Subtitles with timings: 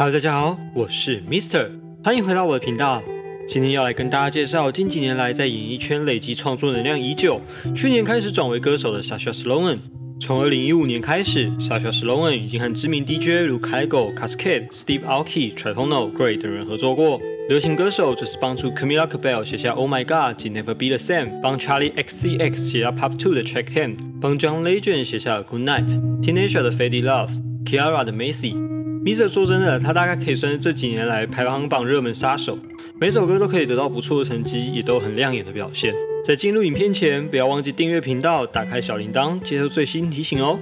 [0.00, 1.70] Hello，大家好，我是 Mister，
[2.04, 3.02] 欢迎回到我的频道。
[3.48, 7.40] 今天要来跟大家介绍近几年来在演艺圈累积创作能量已久，
[7.74, 9.78] 去年开始转为歌手的 Sasha Sloan。
[10.20, 17.20] 从2015年开始，Sasha Sloan 已经和知名 DJ 如 Kygo、Cascade、Steve Aoki、Trifono、Gray 等人合作过。
[17.48, 23.16] 流行歌手则是帮助 Camila Cabello 写下 Oh My God 及 Never Be the Same，帮 Charlie XCX 写下 Pop
[23.20, 28.67] Two 的 Check Ten，帮 John Legend 写下 Good Night，Teenager 的 Faded Love，Kiara 的 Macy。
[29.08, 32.58] Mister 说真的，他大概可以算是这几年来排行榜热门杀手，
[33.00, 35.94] 每首歌都可以得到不错的成绩，也都很亮眼的表现。
[36.22, 40.58] 在进入影片前，不要忘记订阅频道，打开小铃铛，接受最新提醒哦。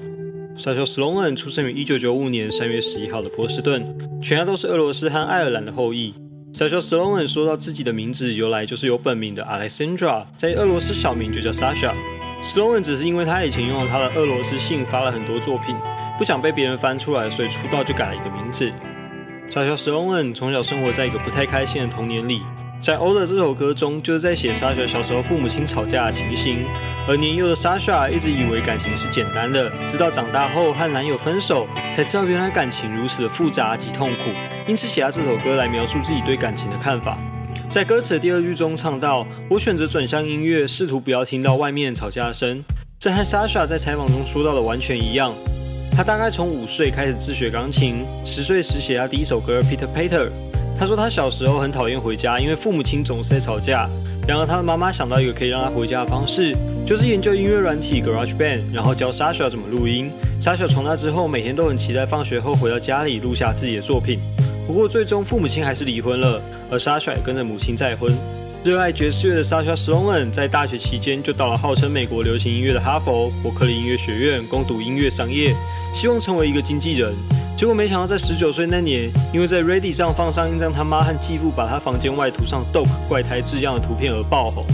[0.57, 3.85] Sasha Sloan 出生于1995年3月11号的波士顿，
[4.23, 6.15] 全家都是俄罗斯和爱尔兰的后裔。
[6.53, 11.93] Sasha Sloan 说到自己的名字由来就是有本名的 Alexandra，在俄罗斯小名就叫 Sasha。
[12.45, 15.75] Sloan 只是因为他以前用了他的俄罗斯姓发了很多作品。
[16.19, 18.71] 不想被别人翻出来，所以出道就改了一个名字。
[19.49, 22.43] 小小 Sloan 从小生活在一个不太开心的童年里，
[22.81, 26.65] 在《Old》这首歌中，就是在写莎莎小时候父母亲吵架的情形。
[27.07, 34.31] 而年幼的莎莎一直以为感情是简单的，直到长大后和男友分手，才知道原来感情如此的复杂及痛苦。
[34.67, 37.17] 因此写下这首歌来描述自己对感情的看法。
[37.71, 42.65] 在歌词的第二句中唱到：“我选择转向音乐，试图不要听到外面吵架声。”
[42.99, 45.35] 这和 Sasha 在采访中说到的完全一样。
[45.97, 50.27] 他大概从五岁开始自学钢琴，十岁时写下第一首歌《Peter Peter》。
[50.79, 53.89] 他说他小时候很讨厌回家，因为父母亲总是在吵架。
[54.29, 60.11] 然而他的妈妈想到一个可以让他回家的方式，就是研究音乐软体 Garage Band，然后教 Sasha 怎么录音。
[60.39, 64.21] Sasha 从那之后每天都很期待放学后回到家里录下自己的作品。
[64.67, 68.13] 不过最终父母亲还是离婚了，而 Sasha 也跟着母亲再婚。
[68.67, 75.55] 热爱爵士乐的 Sasha Sloan 在大学期间就到了号称美国流行音乐的哈佛伯克利音乐学院攻读音乐商业，
[75.95, 77.15] 希望成为一个经纪人。
[77.57, 84.67] 结果没想到在十九岁那年，因为在 Ready 上放上一张他妈和继父把他房间外涂上 Dog 怪胎字样的图片而爆红。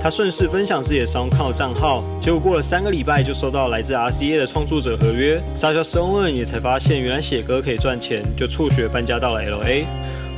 [0.00, 5.38] 他顺势分享自己的 SoundCloud 账号，结果过了三个礼拜就收到来自 RCA 的创作者合约。
[5.54, 9.84] Sasha Sloan 也才发现原来写歌可以赚钱，就辍学搬家到了 LA。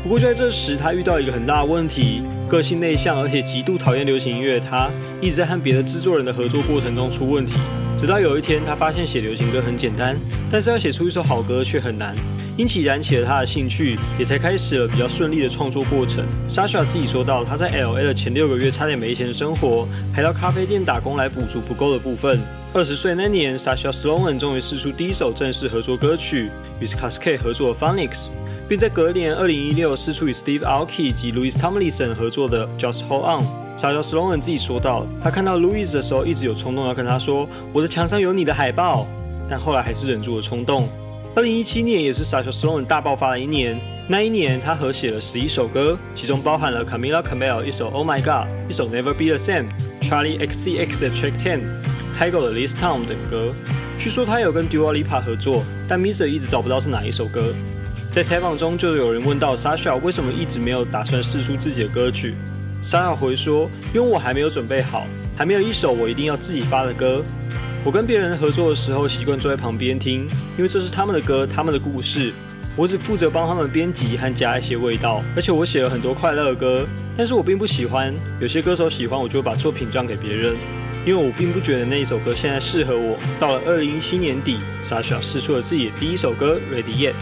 [0.07, 4.61] 不过就在这时，他遇到一个很大的问题：个性内向，而且极度讨厌流行音乐。
[4.61, 4.89] 他
[5.21, 7.55] 一直在和别的制作人的合作过程中出问题。
[7.99, 10.17] 直到有一天，他发现写流行歌很简单，
[10.49, 12.15] 但是要写出一首好歌却很难，
[12.57, 16.25] 因此燃起了他的兴趣，也才开始了比较顺利的创作过程。
[16.49, 22.39] Sasha 自己说到，他在 LA 的前六个月差点没钱生活，还到咖啡店打工来补足不够的部分。
[22.77, 28.27] 二十岁那年，Sasha Sloan 终于试出第一首正式合作歌曲，与 Cascade 合作的 Phoenix。
[28.69, 33.43] 并在隔年二零一六试出与 Steve Aoki 及 Louis Tomlinson 合作的 Just Hold On。
[33.79, 39.07] Sasha Sloan 自己说到，他看到 Louis 的时候，一直有冲动要跟他说：“我的墙上有你的海报。”
[39.49, 40.87] 但后来还是忍住了冲动。
[41.35, 43.81] 二零一七年也是 Sasha Sloan 大爆发的一年。
[44.07, 51.61] 那一年，他合写了十一首歌，其中包含了 Camila Cabello 一首 Oh My God，一首 Never Be the Same，Charlie XCX 的 Track 10）
[52.17, 53.55] Track Ten，Kygo 的 This Town 等歌。
[53.99, 57.55] 据说他有跟 Dua Lipa 合作，但 Misa 一直找不到是哪一首歌。
[58.11, 62.35] 在采访中，就有人问到 Sasha 为什么一直没有打算试出自己的歌曲。
[62.83, 65.07] Sasha 回说：“因为我还没有准备好，
[65.37, 67.23] 还没有一首我一定要自己发的歌。
[67.85, 72.33] 我跟别人合作的时候，习惯坐在旁边听，因为这是他们的歌，他们的故事。
[72.77, 75.23] 我只负责帮他们编辑和加一些味道。
[75.35, 78.13] 而且我写了很多快乐的歌，但是我并不喜欢。
[78.39, 80.55] 有些歌手喜欢，我就会把作品让给别人，
[81.07, 83.17] 因为我并不觉得那一首歌现在适合我。
[83.39, 87.15] 到了二零一七年底，Sasha 试出了自己的第一首歌《Ready Yet》。”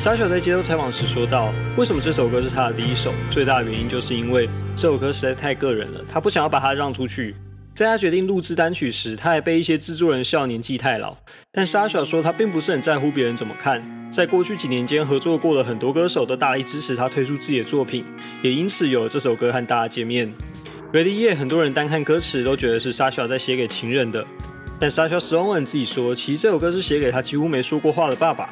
[0.00, 3.12] Sasha 在接受采访时说道：“为什么这首歌是他的第一首？
[3.28, 7.34] 最大的原因就是因为这首歌实在太个人了，他不想要把它让出去。
[7.74, 11.14] 在他决定录制单曲时，他还被一些制作人笑年纪太老。
[11.52, 14.10] 但 Sasha 说他并不是很在乎别人怎么看。
[14.10, 18.06] 在过去几年间，合作过的很多歌手都大力支持他推出自己的作品，
[18.40, 20.32] 也因此有了这首歌和大家见面。
[20.90, 24.26] Ready Yet，很多人单看歌词都觉得是 Sasha 在写给情人的，
[24.80, 28.48] 但 Sasha Sloan 自己说，其实这首歌是写给他几乎没说过话的爸爸。”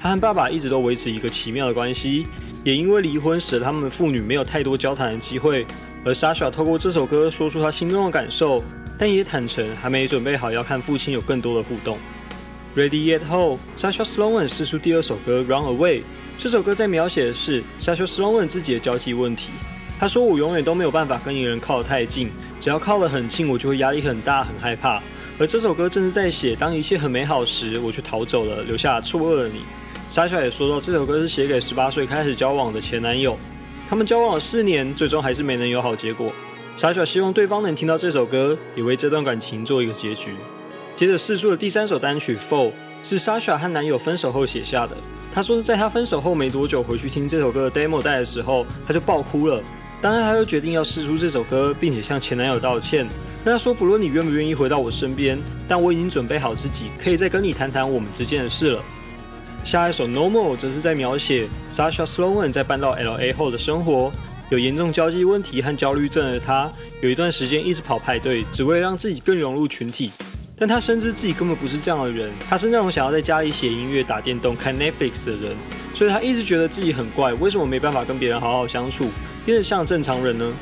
[0.00, 2.26] 他和爸爸一直都维持一个奇妙的关系，
[2.64, 5.66] 也因为离婚使得他们父女没有太多交谈的机会。
[6.06, 8.64] 而 Sasha 透过这首歌说出他心中的感受，
[8.98, 11.98] 但也坦诚还没准备好要看父亲有更多的互动。
[12.74, 16.00] Ready Yet 后，Sasha Sloan 试出第二首歌《Run Away》。
[16.38, 19.50] 这首歌在描写的是 Sasha Sloan 自己的交际问题。
[19.98, 22.30] 他说：“我永远都没有办法跟一个人靠得太近，
[22.60, 25.00] 只要靠得很近，我就会压力很大，很害怕。”
[25.38, 29.60] 而这首歌正是在写当一切很美好时，我却逃走了，留下错愕的你。
[30.10, 33.36] 沙小也说到，这首歌是写给十八岁开始交往的前男友，
[33.88, 36.32] 他们交往了四年，最终还是没能有好结果。
[36.76, 40.34] 沙小希望对方能听到这首歌，也为这段感情做一个结局。
[40.96, 42.68] 接着试出的第三首单曲《Fall》
[43.02, 44.96] 是 Sasha 和男友分手后写下的，
[45.32, 49.60] 他说是在他分手后没多久回去听这首歌的 demo 带的时候，他就爆哭了。
[50.00, 53.06] 当然，他就决定要试出这首歌，并且向前男友道歉。
[53.44, 58.82] 跟他说，不论你愿不愿意回到我身边，但我已经准备好自己，可以再跟你谈谈我们之间的事了。
[59.64, 64.12] 下一首 Normal 则是在描写 Sasha Sloan 在搬到 LA 后的生活。
[64.50, 66.70] 有严重交际问题和焦虑症的他，
[67.00, 70.12] 有一段时间一直跑派对，只为了让自己更融入群体。
[70.56, 75.56] 但他深知自己根本不是这样的人，他是那种想要在家里写音乐、打电动、看 Netflix 的人，
[75.94, 79.08] 所以他一直觉得自己很怪，为什么没办法跟别人好好相处，
[79.44, 80.52] 变得像正常人呢？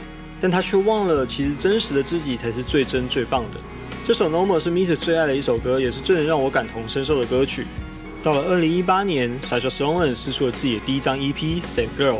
[0.40, 3.60] 但他却忘了，其实真实的自己才是最真最棒的。
[4.04, 7.66] 这首 Normal 是 Mr 最爱的一首歌，也是最能让我感同身受的歌曲。
[8.22, 12.16] 到了二零一八年，Sasha Sloan 试出了自己的第一张 EP《Save Girl》。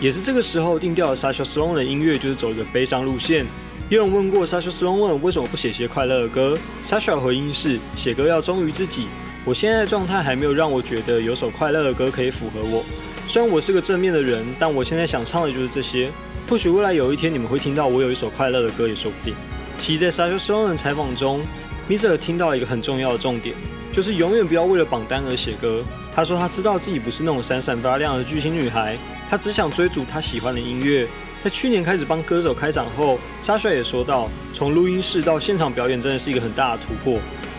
[0.00, 3.46] 也是这个时候定调的 Sasha Sloan 的音乐就是走一个悲伤路线。
[3.88, 9.06] 有人问过 Sasha Sloan 为什么不写些快乐的歌，Sasha 回应是写歌要忠于自己。
[9.44, 12.84] 我现在的状态还没有让我觉得有首快乐的歌可以符合我。
[13.26, 16.10] 虽然我是个正面的人，但我现在想唱的就是这些。
[16.48, 19.34] 或许未来有一天你们会听到我有一首快乐的歌也说不定。
[19.80, 21.40] 其实，在沙丘受访的采访中
[21.88, 23.56] ，Mr 听到一个很重要的重点，
[23.92, 25.82] 就是永远不要为了榜单而写歌。
[26.14, 28.96] 他说他知道自己不是那种闪闪发亮的巨星女孩。
[29.28, 31.08] 他只想追逐他喜欢的音乐。
[31.42, 37.18] 在去年开始帮歌手开场后，沙帅也说到，从录音室到现场表演真的是一个很大的突破。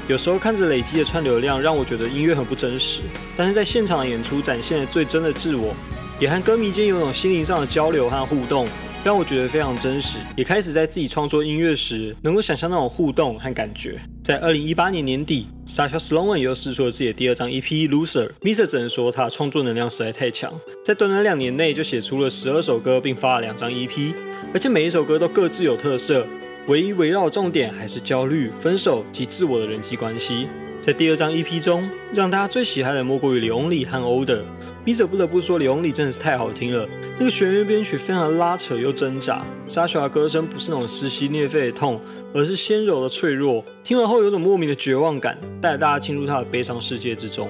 [0.09, 3.00] 有时候看着累积的串流量，让我觉得音乐很不真实。
[3.38, 5.73] 但是在现场的演出展现了最真的自我，
[6.19, 8.67] 也和歌迷间有种心灵上的交流和互动，
[9.01, 10.17] 让我觉得非常真实。
[10.35, 13.97] 也开始在自己创作音乐时，能够想象那种互动和感觉。
[14.21, 18.29] 在二零一八年年底，Sasha Sloan 又试出了自己的第二张 EP《Loser》。
[18.41, 20.53] Mr 只能说他创作能量实在太强，
[20.83, 24.13] 在短短两年内就写出了十二首歌，并发了两张 EP，
[24.53, 26.27] 而且每一首歌都各自有特色。
[26.68, 30.48] 唯一围绕重点还是焦虑、分手及自我的人际关系。
[30.81, 34.42] 在第二张 EP 中，让大家最喜爱的莫过于李荣利和 Older。
[34.86, 36.88] Mr 不得不说李荣利真的是太好听了，
[37.18, 39.42] 那个弦乐编曲非常拉扯又挣扎。
[39.68, 42.00] Sasha 的歌声不是那种撕心裂肺的痛。
[42.36, 47.48] 而是纤柔的脆弱，听完后有种莫名的绝望感，带大家进入他的悲伤世界之中。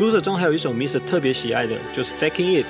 [0.00, 2.66] Loser 中还有一首 Mr 特别喜爱的，就是 Faking It，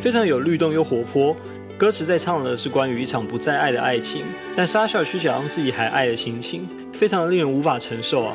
[0.00, 1.36] 非常有律动又活泼。
[1.78, 4.22] 歌词在唱的是关于一场不再爱的爱情，
[4.56, 8.34] 但 Sasha 却假装自己还爱的心情，非常的令人无法承受啊。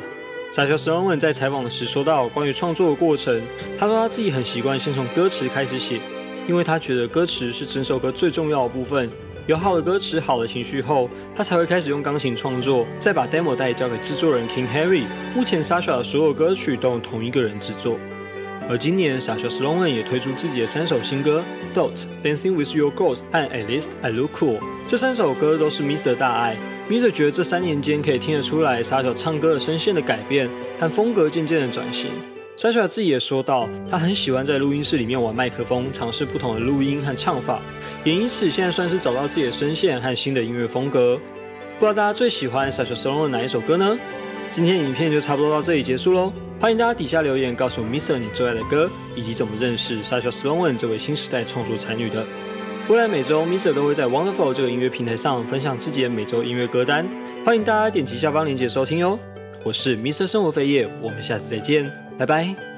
[0.52, 3.42] Sasha Sloan 在采访时说到关于创作的过程，
[3.76, 5.98] 他说他自己很习惯先从歌词开始写，
[6.46, 9.10] 因为他觉得歌词是整首歌最重要的部分。
[9.48, 15.02] 有好的歌词、好的情绪后，他才会开始用钢琴创作，再把 demo 带交给制作人 King Harry。
[15.34, 17.98] 目前 Sasha 的所有歌曲都由同一个人制作。
[18.70, 21.42] 而今年 Sasha Sloan 也推出自己的三首新歌
[22.24, 24.58] 《》、《Dancing with Your Ghost》和《At Least I Look Cool》。
[24.86, 26.56] 这三首歌都是 Mr 大爱。
[26.90, 30.48] Mr 觉得这三年间可以听得出来 Sasha 唱歌的声线的改变
[30.78, 32.10] 和风格渐渐的转型。
[32.56, 37.60] Sasha 自己也说到，他很喜欢在录音室里面玩麦克风，尝试不同的录音和唱法。
[38.04, 41.18] 也因此，现在算是找到自己的声线和新的音乐风格。
[41.78, 43.98] 不知道大家最喜欢 Sasha Solo 的哪一首歌呢？
[44.52, 46.30] 今天影片就差不多到这里结束喽。
[46.60, 52.22] 欢迎大家底下留言告诉 Mr 你最爱的歌，以及怎么认识 Sasha Sloan 这位新时代创作才女的。
[52.88, 57.06] 未来每周 Mr 都会在 Wonderful 这个音乐平台上分享自己的每周音乐歌单，
[57.46, 59.18] 欢迎大家点击下方链接收听哦。
[59.64, 62.71] 我是 Mr 生活飞叶，我们下次再见，拜拜。